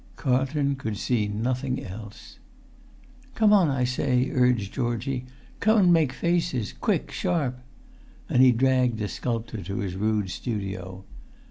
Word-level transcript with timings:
Carlton 0.15 0.75
could 0.77 0.97
see 0.97 1.27
nothing 1.27 1.85
else. 1.85 2.39
"Come 3.35 3.53
on, 3.53 3.69
I 3.69 3.83
say," 3.83 4.31
urged 4.31 4.73
Georgie; 4.73 5.27
"come 5.59 5.77
an' 5.77 5.93
make 5.93 6.11
faces, 6.11 6.73
quick, 6.73 7.11
sharp!" 7.11 7.59
And 8.27 8.41
he 8.41 8.51
dragged 8.51 8.97
the 8.97 9.07
sculptor 9.07 9.61
to 9.61 9.77
his 9.77 9.93
rude 9.95 10.31
studio. 10.31 11.05